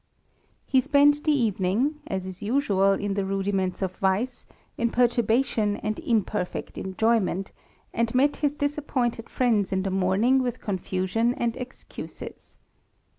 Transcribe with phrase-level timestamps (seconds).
[0.65, 5.99] He spent the evening, as is usual in the rudiments of vice, in perturbation and
[5.99, 7.51] imperfect enjoyment,
[7.93, 12.57] and met his disappointed friends in the morning with confusion and excuses.